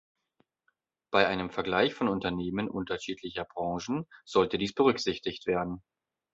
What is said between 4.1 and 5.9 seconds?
sollte dies berücksichtigt werden.